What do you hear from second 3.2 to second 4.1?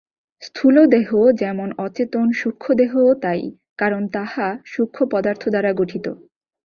তাই, কারণ